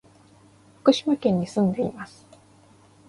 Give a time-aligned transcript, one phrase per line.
[0.79, 2.25] 福島県に住んでいます。